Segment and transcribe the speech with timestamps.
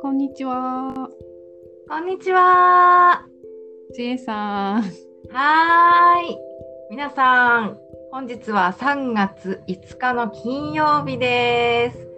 [0.00, 1.10] こんにちは。
[1.88, 3.26] こんにちは。
[3.92, 4.82] ちえさん。
[5.32, 6.38] はーい。
[6.90, 7.78] 皆さん、
[8.12, 12.08] 本日は3月5日の金曜日です。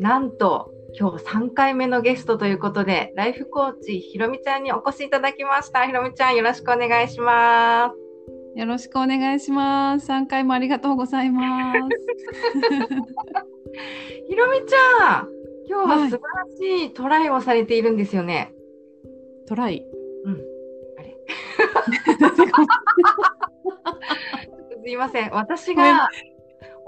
[0.00, 5.86] なんと、今日3回目のゲストということで、ライフコーチひろみちゃんにお越しいただきました。
[5.86, 8.01] ひろみちゃん、よろしくお願いします。
[8.54, 10.10] よろしくお願いします。
[10.10, 11.78] 3回もありがとうございます。
[14.28, 15.28] ひろみちゃん、
[15.68, 18.52] 今日は素晴らしいトライをされているんですよね。
[19.46, 19.86] トライ？
[20.24, 20.34] うん。
[20.98, 21.16] あれ？
[24.82, 25.30] すいません。
[25.30, 26.10] 私が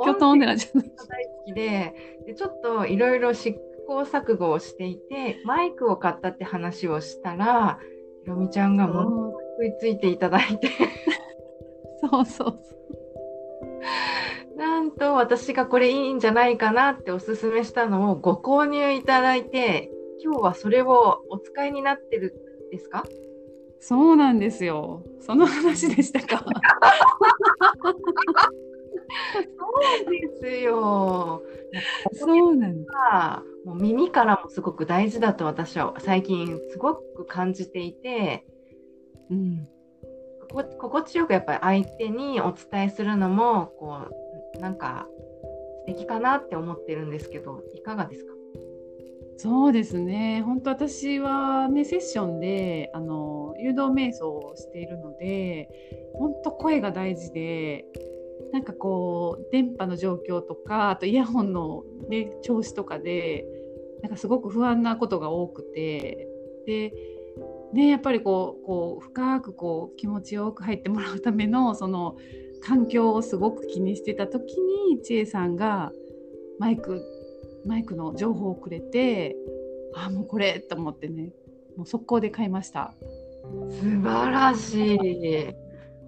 [0.04, 1.94] きょとんでなっちゃっ大好きで
[2.26, 3.54] でちょっといろいろ試
[3.86, 7.78] 行錯誤をしていてマイクを買ったって話をしたら
[8.22, 10.68] ひろみちゃんがものすごいついていただいて
[12.00, 14.56] そうそうそう。
[14.56, 19.90] なんと私がこれいいんじゃないかなっておすすめしたのをご購入いただいて
[20.22, 22.34] 今日はそれをお使いになってる
[22.68, 23.02] んですか？
[23.80, 25.02] そうなんですよ。
[25.20, 26.44] その話でしたか？
[26.44, 26.50] そ
[30.06, 31.42] うですよ。
[32.12, 33.42] そうなんだ。
[33.64, 38.46] もう耳からもすごく大事だと私は最近すごく感じていて、
[39.30, 39.68] うん。
[40.54, 43.98] こ心地よくやっぱり相手にお伝えするのもこ
[44.56, 45.06] うなんか
[45.86, 48.32] 素敵かなって思ってるんですけどいかがですか？
[49.36, 50.42] そうですね。
[50.46, 55.68] 本当私はねセッションであの誘導瞑想をしているので、
[56.14, 57.84] 本当声が大事で、
[58.52, 63.44] なんかこう電波の状況とか、あとイヤホンのね調子とかで、
[64.02, 66.28] なんかすごく不安なことが多くて、
[66.64, 66.92] で。
[67.74, 72.16] ね、やっぱりこうこう深くこう気持ちよく入ってもらうための その
[72.62, 74.54] 環境をすごく気にしてた時
[74.88, 75.92] に千恵さんが
[76.60, 77.02] マイク
[77.66, 79.36] マイクの情報をくれて
[79.92, 81.32] あもうこれと思ってね
[81.76, 82.94] もう速攻で買いました。
[83.68, 84.98] 素晴らしい。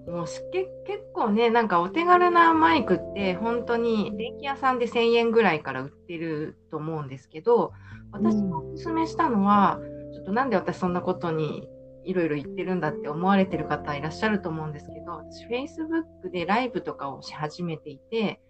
[0.09, 7.73] もうけ結構ねなんかお手軽なマイクって本当に電気屋さんで1000円ぐらいから売ってると思うんですけど
[8.13, 11.69] 私がおすすめしたのは、うんちょっとなんで私そんなことに
[12.04, 18.41] いろいろ言ってるんだって思われてる方いらっしゃると思うんですけど、私 Facebook でライブとかをし始めていて、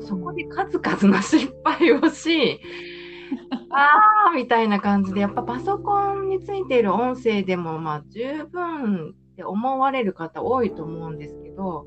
[0.00, 2.60] そこで数々の失敗をし、
[3.70, 11.86] あーみたいな感じで、やっぱパソコンについている音声でもまあ十分って思われる方多いと思うんですけど、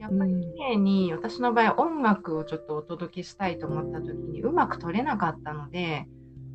[0.00, 6.08] やっぱり綺麗に私の場合音楽をちょっとお届けしたいと思った時にうまく撮れなかったので、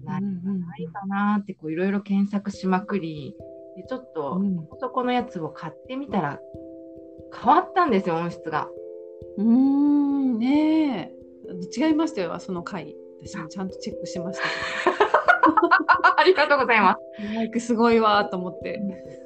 [0.07, 3.35] 何かないかなってこういろいろ検索しまくり
[3.75, 4.41] でちょっと
[4.79, 6.40] そこのやつを買ってみたら
[7.35, 8.69] 変わったんですよ音質が。
[9.38, 10.40] うーん。
[10.40, 11.12] ね
[11.75, 12.95] 違いましたよその回。
[13.23, 14.45] 私もちゃんとチェックしました
[16.18, 17.35] ありがとうございます。
[17.35, 18.79] マイクすごいわと思って。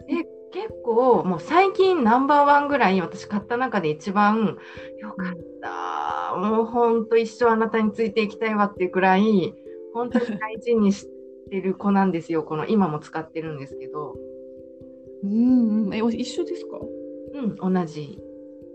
[0.07, 4.57] え結構もう最近ナンバーワンぐらい私買った中で一番
[4.99, 9.53] よかったもうほんと一生あなたについていきたいわっていうくらい
[9.93, 11.07] 本当に大事にし
[11.49, 12.43] てる子なんですよ。
[12.43, 14.15] この今も使ってるんですけど。
[15.23, 15.93] うんうん。
[15.93, 16.79] え、一緒ですか？
[17.33, 18.19] うん、同じ。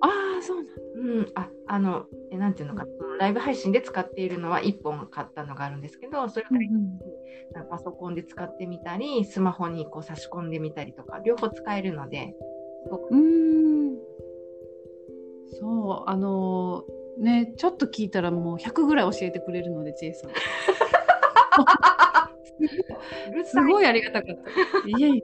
[0.01, 0.67] ああ、そうなん
[0.97, 2.87] うん、あ、あの、え、なんていうのか、
[3.19, 12.35] ライブ配信で使っているのは1本買ったのがあるんですけど、それから、うんうん、パソコンで使ってみたり、スマホにこう差し込んでみたりとか、両方使えるので、
[12.85, 13.15] すごく。
[13.15, 13.97] うん。
[15.61, 20.31] そう、あのー、ね、ちょっと聞いたらもう100ぐらい教えてくれるので、ジェイさん。
[23.45, 24.37] すごいありがたかっ
[24.83, 24.89] た。
[24.89, 25.23] いやいや、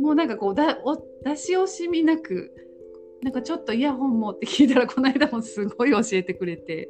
[0.00, 2.52] もうなんかこうだお出し惜しみなく、
[3.22, 6.88] なんかちょっとイヤホンもって聞いたら、この間もすごい教えてくれて。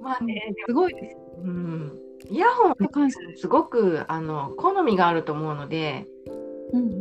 [0.00, 1.16] まあね、すごいです。
[1.42, 1.98] うん、
[2.30, 6.06] イヤホン関してすごくあの好みがあると思うので、
[6.72, 6.96] うんうんう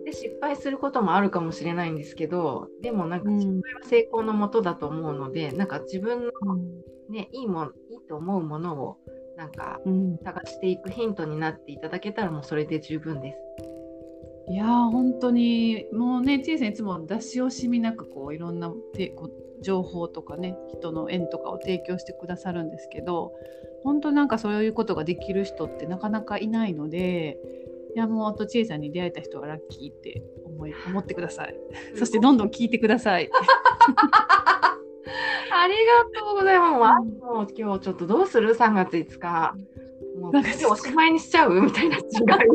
[0.00, 6.30] ん、で失敗することもあるかもしれないんですけど、でもなんか失敗は成功のもとだと思うので、うん、なんか自分の、
[7.08, 8.98] ね、いいもんいいと思うものを
[9.36, 9.80] なんか
[10.22, 13.38] 探していくヒントになっていただけたらもうそれで十分です。
[14.46, 18.70] いやー本当にもうねちいさんいつも出し惜しみなくこういろんな
[19.62, 23.32] 情報とかね人の縁とかを提供してくださるんですけど
[23.82, 27.38] 本当なんかそういうことができる人ってなかなかいないので
[27.94, 31.56] いやもうあとちいさんに出会えた人はラッキーって思い思ってください
[31.96, 33.30] そしてどんどん聞いてください。
[35.52, 35.74] あり
[36.14, 37.24] がとうございます。
[37.24, 39.54] もう今日ちょっとどうする ?3 月5日。
[40.18, 40.32] もう
[40.70, 41.60] おしまいにしちゃう？
[41.60, 42.04] みたいな違い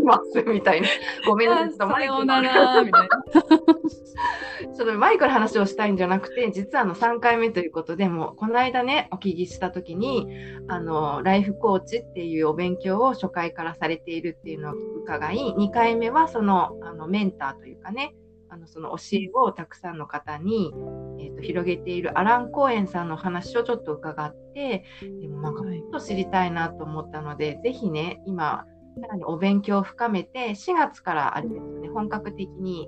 [0.04, 0.88] ますみたいな。
[1.28, 1.90] ごめんなさい。
[1.90, 3.10] さようならみたいな。
[4.76, 10.28] ちょっとマイクの話をしたいんじゃなくて、実はあの3回目ということでも、この間ね、お聞きしたときに、
[10.68, 14.74] あの、ライフコーチっていうお勉強を初回からされているっていうのを
[15.04, 18.19] 伺い、2回目はその、あの、メンターというかね、あ
[18.60, 20.74] のその教えをたくさんの方に、
[21.20, 28.66] えーと、広げているアラン・コーエンさんの話をちょっと伺ってでもなんかもっと知りたいなと思ったので、はい、ぜひね今
[29.02, 32.88] さらにお勉強を深めて4月からあれですよね本格的に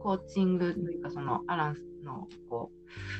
[0.00, 2.70] コーチングというかそのアランのこ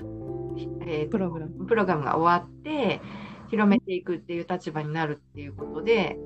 [0.00, 1.66] う、えー、プログラム。
[1.66, 3.00] プログラムが終わって
[3.50, 6.18] 広めていくっていう立場になるっていうことで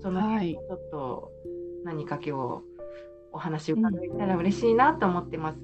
[0.00, 1.30] その辺をちょっと
[1.84, 2.71] 何か今日
[3.32, 5.58] お話伺えたら嬉しいなと思ってます。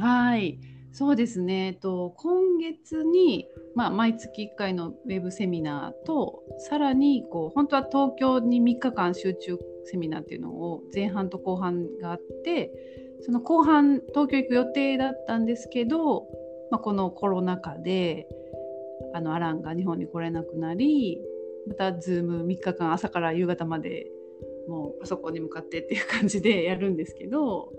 [0.00, 0.58] はい。
[0.92, 12.70] そうですね、と今月に、まあ、毎月1回のウェブセミナーとさらにこう本当は東京に3日間集中セミナーっていうのを前半と後半があって
[13.22, 16.26] その後半東京行く予定だったんですけど、
[16.70, 18.28] まあ、このコロナ禍で
[19.14, 21.18] あのアランが日本に来れなくなり
[21.66, 24.11] また Zoom3 日間朝から夕方まで
[24.68, 27.72] もうパソコンに向かってっていう感じでやるんですけど、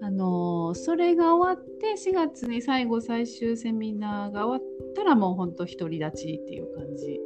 [0.00, 7.20] あのー、それが終わって4月に最後最終セミナーが終わったらもうほんと独り立ちっていう感じ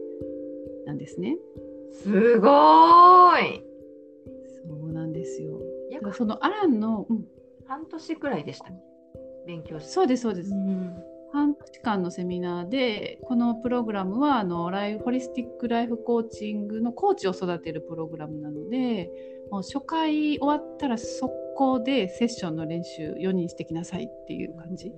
[0.86, 1.36] なんですね。
[1.92, 3.62] すごーい。
[4.68, 5.58] そうなんですよ。
[6.12, 7.24] そのアランの、うん、
[7.66, 8.78] 半年くらいでしたね
[9.46, 9.90] 勉強して。
[9.90, 19.10] そうですそうです、うん半年間のセミナーでこのプログラムはあのライフホリスティック・ライフ・コーチングのコーチを育てるプログラムなので
[19.50, 24.92] もう初回終わったら速攻でセッションの練習4人してきなさいっていう感じ。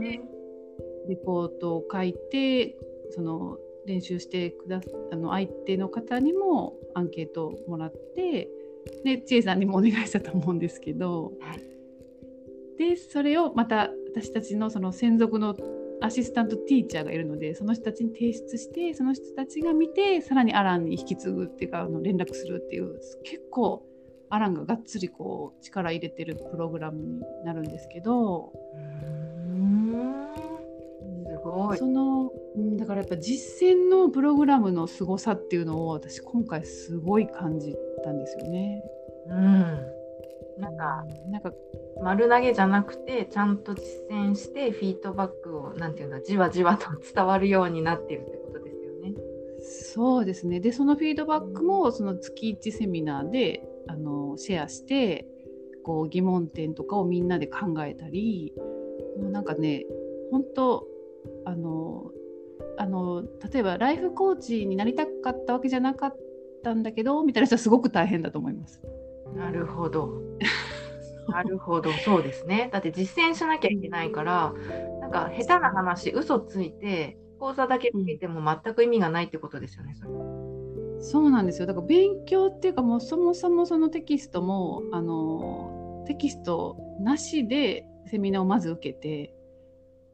[0.00, 0.20] で
[1.08, 2.76] レポートを書いて
[3.10, 4.80] その練習してくだ
[5.10, 8.48] あの相手の方にもアンケートをもらって
[9.04, 11.62] で千恵さんにもお願いしたと思うんですけど、はい、
[12.78, 15.56] でそれをまた私たちのその専属の
[16.00, 23.84] アシスタントティーチャーがいるのでその人たちに提出してその人たちが見てさらにアランに引き継ぐっていうかあの連絡するっていう結構
[24.30, 28.52] アランががっつりこう力入れてるプログラムになるんですけど。
[31.30, 32.30] すごいその
[32.78, 37.74] だからやっぱ実践のプログラムの凄さっていうのを私今回すごい感じ
[38.04, 38.82] たんですよね。
[39.28, 39.36] うん、
[40.58, 41.52] なんかなんか
[42.00, 49.14] 丸投げじゃなくてちゃんと実践してフィードバックをなんていうんだじわじわと 伝わるようになっているってことですよね。
[49.60, 55.26] そうですねでそのフィードバックもその月1セミナーであのシェアして
[55.82, 58.52] こう疑問点とかをみんなで考えたり
[59.18, 59.86] もうなんかね
[60.30, 60.86] 本当
[61.44, 62.12] あの
[62.76, 63.22] あの
[63.52, 66.16] 例えばライフコーチになりたかったわけじゃなかっ
[66.62, 68.80] たんだけどみたいな人はすごく大変だと思います。
[69.34, 70.22] なるほど。
[71.28, 72.70] なるほど、そうですね。
[72.72, 74.52] だって実践しなきゃいけないから、
[75.00, 80.10] なんか下手な話、嘘ついて、講座だけ受けても全く意味がないってことですよね、それ。
[81.00, 81.66] そうなんですよ。
[81.66, 89.32] だから勉強っていうか、もうそもそもそのテキストも、あの、テキストなしでセミナーをまず受けて、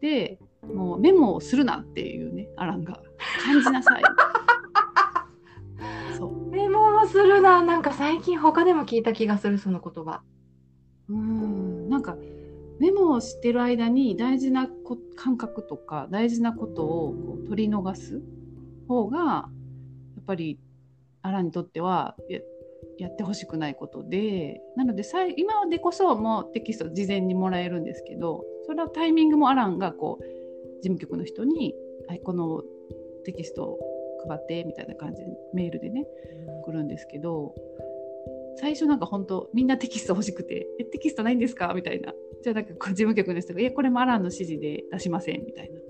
[0.00, 3.00] で、もうメモをするなっていうね、アランが。
[3.44, 4.02] 感じなさい。
[6.18, 6.50] そう。
[6.50, 7.62] メモをするな。
[7.62, 10.22] なんか最近他でも聞いた気がする、その言葉。
[11.08, 11.88] うん。
[11.88, 12.16] なんか
[12.80, 14.68] メモをしてる間に大事な
[15.16, 18.20] 感覚とか大事なことをこう取り逃す
[18.88, 19.44] 方がや
[20.20, 20.58] っぱり
[21.22, 22.16] アラにとっては
[22.98, 25.04] やってほしくないことでなので
[25.36, 30.24] 今でこそもうテキスト事前にもらえるんですけどそれはタイミングもアランがこう
[30.82, 31.74] 事務局の人に、
[32.08, 32.62] はい、この
[33.24, 33.78] テキストを
[34.28, 36.04] 配ってみたいな感じでメールでね
[36.64, 37.54] 来るんですけど
[38.64, 45.80] 最初なんか本当みんなテキスト欲しくて「えテキストないんですか?」みたいなじゃあなんか事務局の人が「いやこれもアランの指示で出しません」みたいな。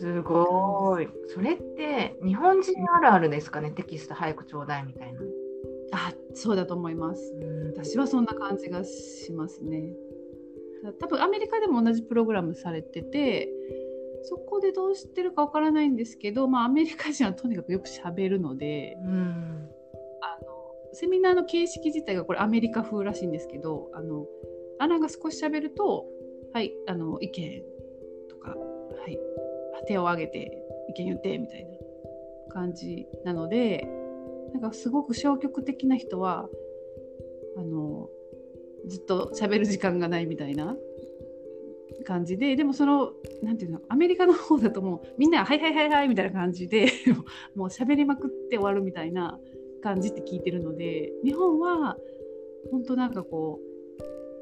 [0.00, 1.08] すごい。
[1.28, 3.70] それって日本人あるあるですかね？
[3.70, 5.20] テキスト早くちょうだいみたいな。
[5.92, 7.32] あそうだと思います。
[7.66, 9.94] 私はそんな感じがしますね。
[10.98, 13.48] 多分アメリカでも同じプログラムされてて
[14.22, 19.68] そこでどうしてるかわからないんですけど、まあ、アメリカ人はとにかくよくしゃべるので、うん、
[20.92, 24.26] セミナーの形式自体がこれアメリカ風らしいんですけどあの
[24.78, 26.06] アナが少し喋ると
[26.52, 27.62] はいあの意見
[28.28, 28.56] とか、は
[29.08, 29.18] い、
[29.86, 33.88] 手を挙げて意見言ってみたいな感じなので
[34.52, 36.48] なんかすごく消極的な人は
[37.56, 38.08] あの
[38.86, 40.76] ずっと喋る時間がないみたいな
[42.04, 46.90] 感じででもそのなんていうのアメリカの方だともうみんな「はいはいはいはい」みたいな感じで
[47.54, 49.38] もう喋りまくって終わるみたいな
[49.82, 51.96] 感じって聞いてるので日本は
[52.70, 53.58] 本当なんかこ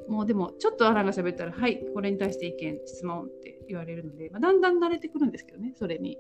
[0.09, 6.19] うもうでもちょっとアランが喋ったら「はいこれに対して意見質問」って言われるので、まあ、だんだん慣れてくるんですけどねそれに。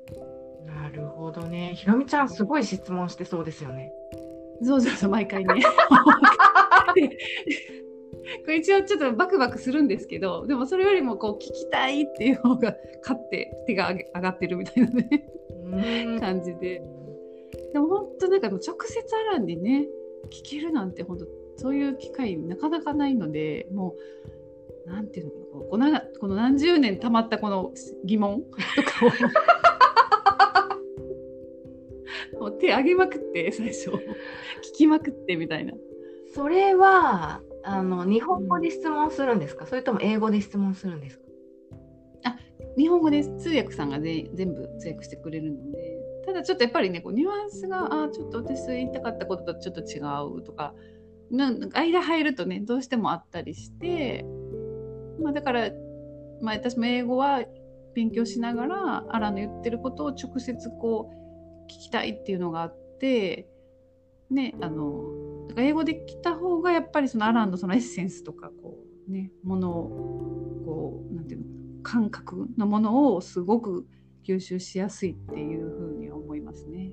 [0.66, 1.72] なるほどね。
[1.74, 3.92] ひろみちゃんすごい質問してそうですよね。
[4.62, 5.54] そうそうそう毎回ね。
[8.44, 16.82] これ一応ちょっとバクバクするんですけどでもそれよりもこう聞きたいっていう方が勝って手が上がってるみたいなね感じで
[17.72, 19.86] でも本当なんかもう直接アランでね
[20.30, 23.94] 聞けるなんて本当そういう機会なかなかないのでも
[24.86, 27.72] うなんていうのかなこのこの何十年たまったこの
[28.04, 29.06] 疑問とか
[32.38, 33.90] を もう手上げまくって最初。
[33.90, 33.98] 聞
[34.74, 35.74] きまくってみたいな。
[36.34, 41.24] それはあの日本語で質問するんですか、それとも英語で質問するんですか？
[42.24, 42.38] あ
[42.78, 45.89] 日本語で通訳さんが全部通訳してくれるので
[46.30, 49.98] ただちょっとやっぱりねこうニュアンスがあちょっと私言いたかったこととちょっと違
[50.38, 50.74] うとか
[51.30, 54.24] なん間入るとねどうしてもあったりして、
[55.20, 55.70] まあ、だから、
[56.40, 57.42] まあ、私も英語は
[57.94, 63.48] 勉強しながらアラの言ってることを直接こう聞きたいっていうのがあって
[64.30, 71.46] ねあのだから英語で来た方がやっぱりそのアランのそのエッセンスとかこうねものをこうなんていうの
[71.82, 73.86] 感覚のものをすごく
[74.26, 75.89] 吸収しやすいっていうふうに思い
[76.50, 76.90] ますね。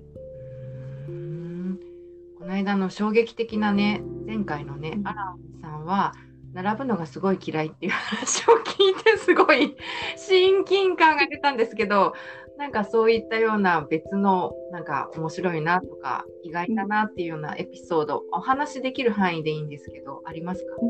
[2.37, 6.13] この間の衝撃的なね前回のね、うん、アランさんは
[6.53, 9.75] 並ぶのがすごい嫌いっていう話を聞いてすごい
[10.17, 12.13] 親近感が出たんですけど
[12.57, 20.89] なんかそういったような別のなんか面白いなとか意外だなっていうようなエピソード、お話できる範囲でいいんですけどありますか、うん、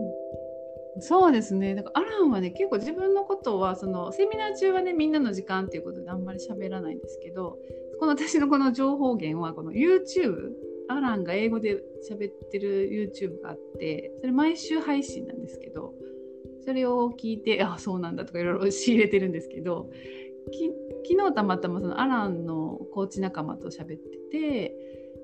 [0.99, 1.75] そうですね。
[1.75, 7.57] だからアランはね結構自分のことはそのセミナー中はねみんなの時間っていうことであんまり喋らないんですけど
[7.99, 10.51] この私のこの情報源はこの YouTube
[10.89, 15.93] アランが英語で喋ってる YouTube があってそれ毎週配信なんですけど
[16.65, 19.89] それを聞いてあそうなんだとかいろいろ仕入れてるんですけど
[21.03, 24.75] 昨日たまたまそのアランのコーチ仲間と喋ってて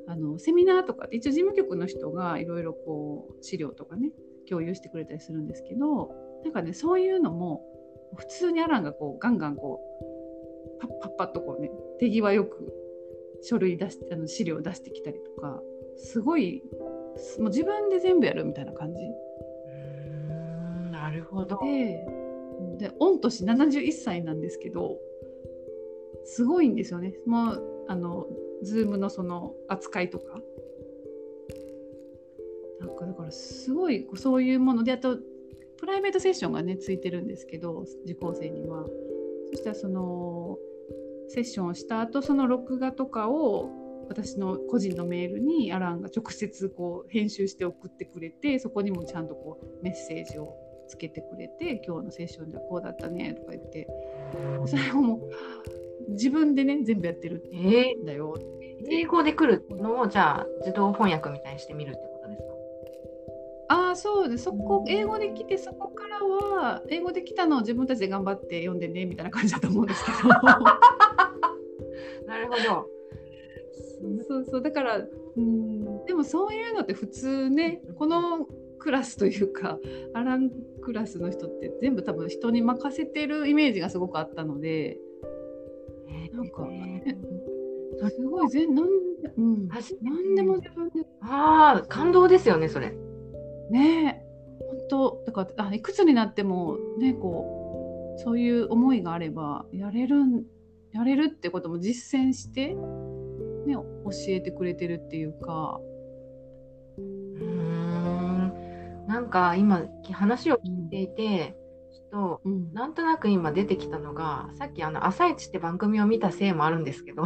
[0.07, 4.11] あのセミナーとかって一応事務局の人がいろいろこう資料とかね
[4.49, 6.11] 共有してくれたりするんですけど
[6.43, 7.65] なんかねそういうのも
[8.15, 12.73] 普通にアランがこうガンガンこうパッパッパッとこうね手際よく
[13.41, 15.61] 書類出してあの資料出してきたりとか
[15.97, 16.63] すごい
[17.39, 19.01] もう自分で全部やるみたいな感じ。
[20.91, 22.05] なるほどで
[22.77, 24.97] で御年71歳なんですけど
[26.23, 27.13] すごいんですよね。
[27.25, 28.27] もうあの
[28.63, 30.39] ズームのその扱いとか。
[33.23, 35.17] からすごいそういうものであと
[35.79, 38.85] プライベートセッションがねついてるんですけど受講生には。
[39.51, 40.57] そしたらその
[41.29, 43.69] セッションをした後その録画とかを
[44.09, 50.55] 私の個人のメールにアランが直接こう編集して送ってくれてそこにもちゃんとこうメッセージを
[50.87, 53.87] つけてくれて今日のセッションではこうだったねとか言って。
[54.65, 57.43] それをもう自分でね全部やってる
[58.01, 62.12] んだよ、えー、英語で来るのをじゃあ自動翻訳みたいにしてみるって
[63.73, 70.29] ああそうですそこ英語で来てそこからは英語で来たのを自分たちで頑張って読んでねみたいな感じだと思うんですけど。
[72.27, 72.87] なるほど。
[74.27, 79.79] そうそうだからうんでもそういうのって普通ねこのクラスというか
[80.13, 80.51] アラン
[80.81, 84.99] クラスの人って全部多分人に任せてるイメージがすごくあったので。
[86.31, 88.85] なんか、えー、すごい全なん
[89.21, 89.69] で、うん、
[90.01, 91.05] 何でも自分で。
[91.21, 92.95] ああ、感動ですよね、それ。
[93.69, 100.17] ねえ、本当だからあいくつになってもねこうそういう思いがあればやれる
[100.91, 102.75] やれるってことも実践して、
[103.65, 103.83] ね、教
[104.27, 105.79] えてくれてるっていうか。
[106.97, 108.53] うん。
[109.07, 111.55] なんか今話を聞いていて、
[112.13, 117.25] と、うん、なんとなく今出てきたのがさっきあの「朝一って番組を見たせいもあるんですけど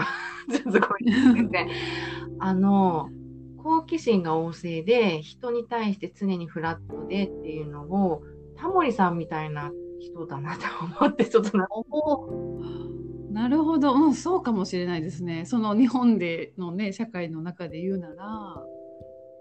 [0.50, 1.68] すごい全然
[2.40, 3.10] あの
[3.68, 8.24] 好奇心が旺盛で人に対して常にフラットでっていうのを
[8.56, 10.64] タモリさんみたいな人だなと
[11.02, 11.68] 思ってちょっとな
[13.30, 15.44] なるほど、うん、そうかもしれないですね。
[15.46, 18.64] その日本でのね社会の中で言うなら。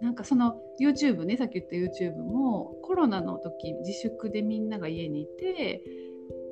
[0.03, 5.83] なんかその YouTube ねさっき言った YouTube もコロナの時自粛でみんなが家にいて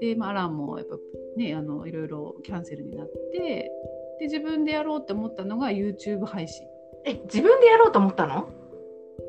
[0.00, 0.96] で、まあ、アランもやっぱ
[1.36, 3.70] ねあのいろいろキャンセルになって
[4.18, 6.66] で自分でやろうって思ったのが YouTube 配信。
[7.04, 8.48] え自分でやろうと思ったの？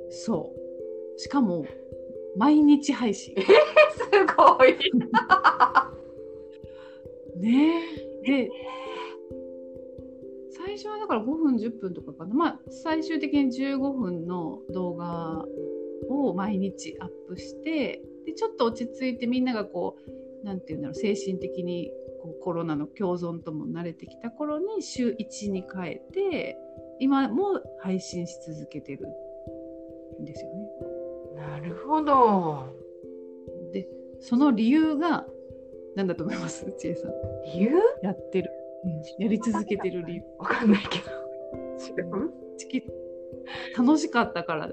[0.09, 1.19] そう。
[1.19, 1.65] しかも
[2.37, 3.35] 毎日配信。
[3.35, 3.43] す
[4.35, 4.75] ごい。
[7.37, 7.81] ね
[8.23, 8.49] で
[10.49, 12.33] 最初はだから5分10分とかかな。
[12.33, 15.45] まあ最終的に15分の動画
[16.09, 19.97] を毎日アップしてでちょっと落ち着いてみんながこ
[20.43, 21.91] うなんていうんだろう精神的に
[22.21, 26.57] こうコロナの共存とも慣れてきた頃に週1に変えて
[26.99, 29.07] 今も配信し続けてる
[30.21, 30.69] んですよね。
[31.35, 32.73] なるほど。
[33.73, 33.87] で
[34.19, 35.25] その理由が
[35.95, 36.65] 何だと思います？
[36.77, 37.11] 千恵さん。
[37.53, 37.79] 理由？
[38.01, 38.49] やってる、
[38.85, 40.23] うん、やり続けてる理由。
[40.39, 41.11] わかんないけど。
[43.77, 44.71] 楽しかったから。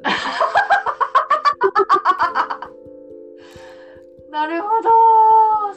[4.30, 4.88] なるほど。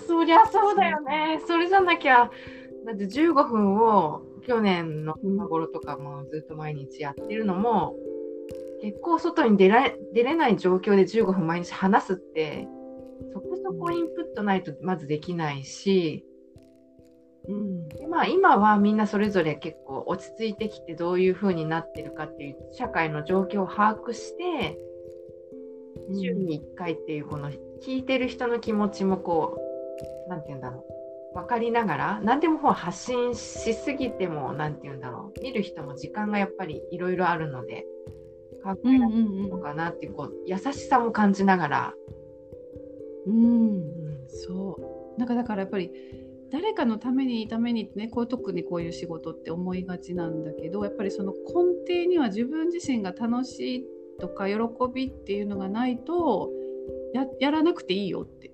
[0.08, 1.42] そりゃそうだよね。
[1.46, 2.32] それじゃなきゃ、
[2.86, 7.96] だって15分を去年の今頃とかもずっと毎日やってるのも、
[8.82, 12.68] 結構外に出ら出れない状況で15分毎日話すって、
[13.34, 16.26] そこそこインプットないとまずできないし、
[17.48, 17.88] うん。
[17.90, 24.78] でまあ、今はみんなそれぞれ結構落ち着いてきてどういう風になってるかっていう社会の状況を把握して
[26.14, 27.52] 週に1回っていうこの
[27.86, 29.58] 聞いてる人の気持ちもこ
[30.28, 30.95] う何て言うんだろう
[31.36, 35.42] 分かりながら何でも発信しすぎても何て言うんだろう。
[35.44, 37.86] 見る人も時間がやっぱりいろいろあるので
[38.64, 41.94] 考えうんうられるんのかなっていうこう優しさも感じながら、
[43.28, 43.42] うん、うん。
[43.42, 43.84] うん。
[44.30, 44.80] そ
[45.18, 45.20] う。
[45.20, 45.92] なんかだからやっぱり
[46.52, 53.86] 誰かのためにためにってねこう特にこういう仕事って思いがちなんだけどやっぱりその根底には自分自身が楽しい
[54.22, 54.56] とか喜
[54.94, 56.50] びっていうのがないと
[57.14, 58.52] ややらなくていいよって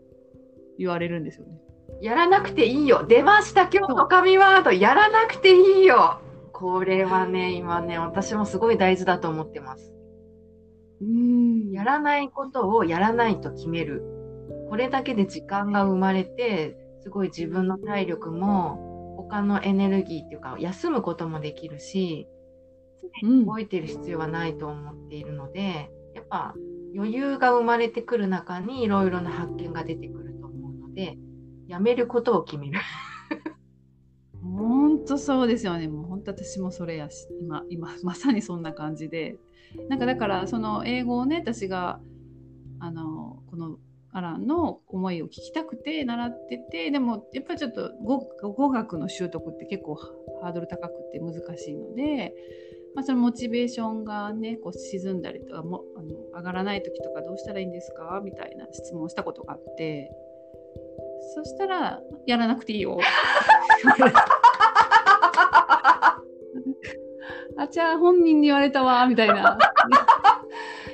[0.80, 1.62] 言われるんですよね。
[2.02, 3.06] やらなくていいよ。
[3.08, 4.72] 出ました今日の神ワード。
[4.72, 6.20] やらなくていいよ。
[6.52, 9.94] これはね今ね私もすごい大事だと思ってます。
[11.02, 11.72] うん。
[11.72, 14.04] やらないことをやらないと決める。
[14.70, 22.28] これだけで時間が生まれて、すごい自分の体力も、他のエネルギーっていうか、休むこともできるし、
[23.22, 23.46] うん。
[23.46, 26.54] 動いてる必要はないと思っているので、やっぱ
[26.96, 31.18] 余裕が生まれてくる中にいろいろな発見が出てくると思うので、
[31.72, 32.80] やめることを決める。
[34.44, 35.88] 本当そうですよね。
[35.88, 39.38] もう本当私もそれやし、今、今、まさにそんな感じで。
[39.88, 42.02] なんかだから、その英語をね、私が、
[42.80, 43.78] あの、この
[44.12, 52.34] アランの思いを聞きたくて習ってて、でもやっぱりちょっと語学の習得って結構ハードル高くて難しいので、
[52.94, 58.20] まあ、そのモチベーションがね、こう沈んだりとかもあの上がらない時とかどうしたらいいんですか？
[58.22, 60.12] みたいな質問をしたことがあって、
[61.36, 63.00] そしたら、やらなくていいよ。
[67.58, 69.58] あちゃ本人に言われたわみたいな。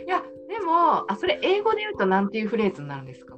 [0.06, 3.38] いや、でも、あ、それ英語で言うと何ていうフレーズになるんですか？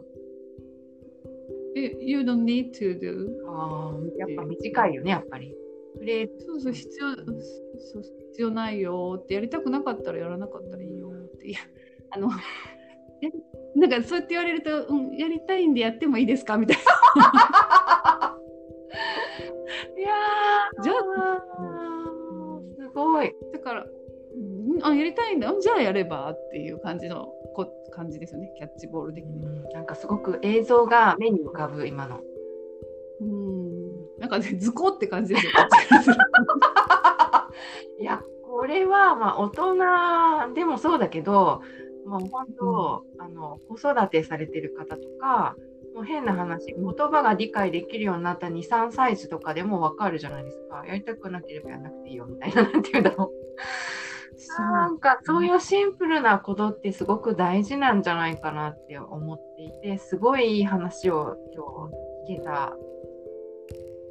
[1.76, 3.28] え You don't need to do.
[3.48, 5.56] ああ、やっぱ短いよね、やっぱり。
[6.00, 7.24] フレーズそうそう、必要、そ
[8.00, 11.54] う必要ないよって、やりたくなかったらやらなかったらいいよって。
[12.10, 12.34] あの、や
[13.76, 16.58] なんかそうやって言われると、うん、やりたいんでやってもいいですか？
[16.58, 16.84] みたいな。
[19.98, 23.34] いやー、じゃあーすごい。
[23.54, 23.88] だから、う
[24.78, 25.54] んあ、やりたいんだ。
[25.60, 28.52] じゃあやればっていう感じのこ感じですよね。
[28.58, 29.42] キャッチボール的に。
[29.74, 32.22] なんかすごく映像が目に浮かぶ、今の。
[33.22, 34.20] うん。
[34.20, 35.52] なんかね、図工って感じですよ。
[38.00, 39.76] いや、これはまあ大人
[40.56, 41.62] でもそうだけど、
[42.10, 45.56] もう本当、あの子育てされてる方とか、
[45.94, 50.84] もう変な話、言葉が理解できるようになった2、3歳児とかでもわかるじゃないですか。
[50.86, 53.40] やりたくなければやらなくていいよみたいな、なんていうんだろう。
[54.58, 61.90] なんかそういうシンプルなことってすごく大事なんじゃないかなって思っていて、すごいいい話を今
[62.26, 62.74] 日聞けた。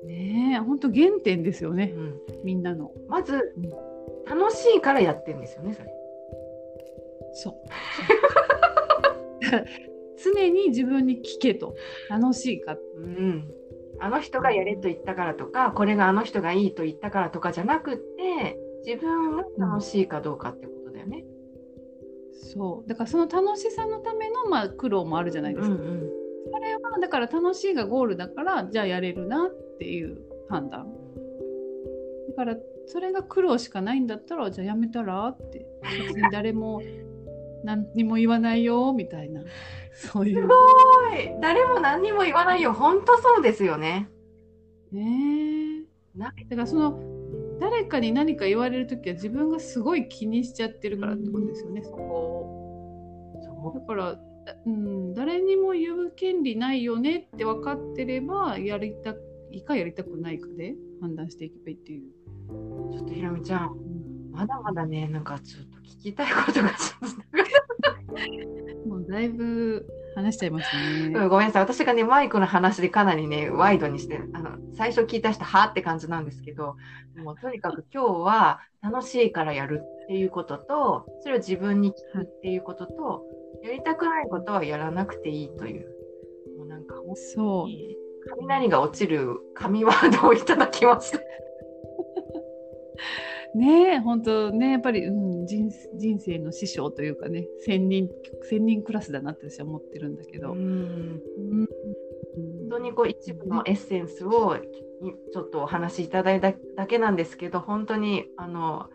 [0.05, 2.01] ねえ、本当原点ですよねう。
[2.01, 2.93] ん、みんなの。
[3.09, 5.98] まずうん、楽しいからやってるんですよね、それ。
[7.33, 7.55] そう。
[10.23, 11.77] 常に自分に聞けと。
[12.11, 12.77] 楽しいか。
[12.97, 13.49] うん、
[14.01, 21.25] あの人がやれと言ったからとかこれがあの人がいいと言ったからとかじゃなくって自分が楽しいかどうかってことだよね。
[22.33, 22.89] そう。
[22.89, 25.75] だからその楽しさのための、まあ、苦労もあるじゃないですか。
[25.75, 25.79] ん
[26.51, 30.87] それはだから楽しいがゴールだからじゃあやれるなっていう判断
[32.29, 36.81] だからそれが苦労しかないんだったらじゃあやめたらって別に誰も
[37.65, 39.43] 何にも言わないよみたいな。
[39.95, 40.43] そういう。
[40.43, 40.55] すご
[41.17, 41.35] い。
[41.41, 42.73] 誰も何にも言わないよ。
[42.73, 44.09] 本当そうですよね。
[44.93, 46.19] ねえ。
[46.19, 47.01] なだからその
[47.61, 54.19] 誰かに何か言われる時は自分がすごい気にしちゃってるからってことですよね、そこをそだから
[54.67, 59.15] うん、誰にも言う権利ないよねって分かってればやりた
[59.51, 62.03] いかやりたくないかで判断していけばいいっていう。
[62.93, 63.77] ちょっとひろみちゃん、
[64.33, 66.71] まだまだねなんかちょっと聞きたいことが
[68.87, 71.13] もうだいぶ話しちゃいましたね。
[71.15, 71.63] うん、ごめんなさい。
[71.63, 76.77] 私がね、マイクの話でかなりね、ワイドにして、あの、最初聞いた人、はって感じなんですけど、
[77.17, 83.23] もうとにかく今日は楽しいからやるっていうことと、それを自分に聞くっていうことと、
[83.63, 85.87] やりたくないことはやらなくていいという、
[86.59, 87.97] もうなんか本当に
[88.39, 91.21] 雷が落ちる神ワードをいただきました。
[93.55, 98.09] ねえ本当ねやっぱり、うん、人人生の師匠というかね千人
[98.49, 100.53] 千人クラスだなって私は思ってるんだけど。
[100.53, 100.63] うん、う
[101.63, 101.69] ん
[102.39, 104.57] 本当にこう一部のエッセンスを
[105.33, 108.89] ちょっとお話しいただいただけなんですけど本当にあの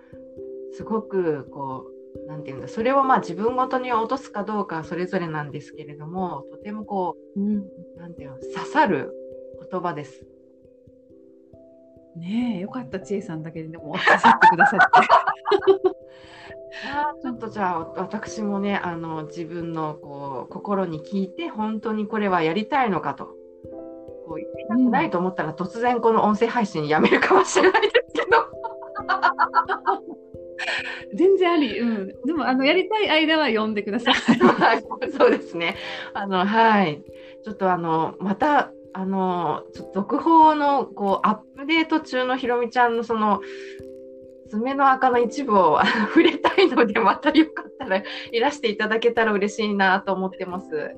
[0.77, 1.87] すごくこ
[2.25, 7.65] うなんていうんだそれをまあ自分ごとに落とすかどうかはそれぞれなんですけれどもとてもこう、うん、
[7.97, 9.11] なんていうの刺さる
[9.71, 10.25] 言葉です。
[12.15, 14.85] ねえよかった千恵さんだけでも刺さってくださって。
[16.91, 23.35] あちょっとじゃあ私もねあの自分のこう心に聞いて本当にこれはやりたいのかと
[24.25, 28.37] こう言いたくないと思ったら、突然この音声配信やめるかもしれないですけど。
[31.13, 34.13] 全然あり、うん、でもあのやりたい間は呼んでください。
[35.11, 35.75] そうですね。
[36.13, 37.03] あのはい、
[37.43, 43.41] ちょっとあのまたあの続報のこうアップデート中のひろみちゃんのその
[44.49, 45.79] 爪の赤の一部を
[46.09, 50.95] 触れたいのでまたよかったらいらしていただけたら嬉しいなと思ってます。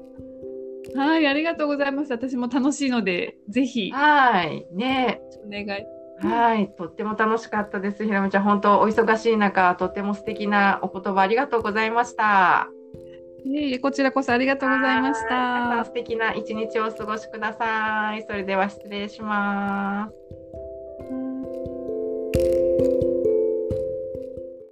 [0.94, 2.12] はい、ありがとうございます。
[2.12, 3.92] 私も楽しいので、ぜひ。
[3.92, 5.22] はい、ね。
[5.46, 5.86] お願い。
[6.22, 8.06] はい、とっても楽しかったです。
[8.06, 12.70] ひろみちゃん、本当お忙しい中、とっても素敵なお言葉ありがとうございました。
[13.46, 15.86] いええ、こちらこそありがとうございました。
[15.86, 18.24] 素敵な一日をお過ごしください。
[18.24, 20.45] それでは失礼します。